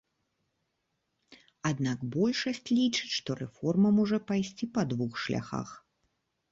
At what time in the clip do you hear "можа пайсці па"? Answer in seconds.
4.01-4.89